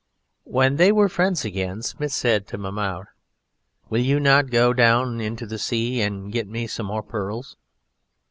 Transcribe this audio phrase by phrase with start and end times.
[0.49, 1.83] When they were friends again.
[1.83, 3.05] Smith said to Mahmoud:
[3.91, 7.55] "Will you not go down into the sea and get me some more pearls?"